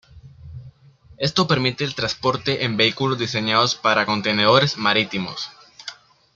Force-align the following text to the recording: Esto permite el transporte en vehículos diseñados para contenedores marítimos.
Esto 1.17 1.45
permite 1.47 1.83
el 1.83 1.93
transporte 1.93 2.65
en 2.65 2.75
vehículos 2.75 3.19
diseñados 3.19 3.75
para 3.75 4.07
contenedores 4.07 4.75
marítimos. 4.79 5.51